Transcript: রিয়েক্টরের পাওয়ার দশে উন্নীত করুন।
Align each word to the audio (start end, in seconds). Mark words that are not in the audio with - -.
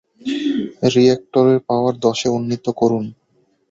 রিয়েক্টরের 0.93 1.59
পাওয়ার 1.67 1.93
দশে 1.99 2.27
উন্নীত 2.29 2.65
করুন। 2.71 3.05